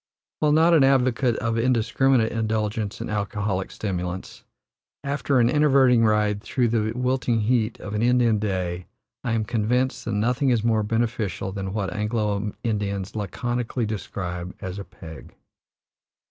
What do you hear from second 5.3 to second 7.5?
an enervating ride through the wilting